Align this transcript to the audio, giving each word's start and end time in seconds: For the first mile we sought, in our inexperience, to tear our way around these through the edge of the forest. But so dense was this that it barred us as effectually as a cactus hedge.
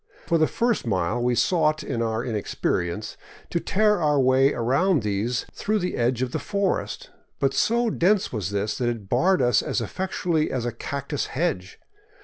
For 0.25 0.39
the 0.39 0.47
first 0.47 0.87
mile 0.87 1.21
we 1.21 1.35
sought, 1.35 1.83
in 1.83 2.01
our 2.01 2.25
inexperience, 2.25 3.17
to 3.51 3.59
tear 3.59 4.01
our 4.01 4.19
way 4.19 4.51
around 4.51 5.03
these 5.03 5.45
through 5.53 5.77
the 5.77 5.95
edge 5.95 6.23
of 6.23 6.31
the 6.31 6.39
forest. 6.39 7.11
But 7.37 7.53
so 7.53 7.91
dense 7.91 8.33
was 8.33 8.49
this 8.49 8.79
that 8.79 8.89
it 8.89 9.09
barred 9.09 9.43
us 9.43 9.61
as 9.61 9.79
effectually 9.79 10.49
as 10.49 10.65
a 10.65 10.71
cactus 10.71 11.27
hedge. 11.27 11.79